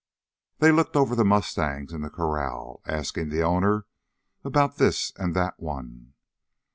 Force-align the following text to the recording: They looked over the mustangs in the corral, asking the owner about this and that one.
They 0.57 0.71
looked 0.71 0.95
over 0.95 1.13
the 1.15 1.23
mustangs 1.23 1.93
in 1.93 2.01
the 2.01 2.09
corral, 2.09 2.81
asking 2.87 3.29
the 3.29 3.43
owner 3.43 3.85
about 4.43 4.77
this 4.77 5.13
and 5.15 5.35
that 5.35 5.59
one. 5.59 6.13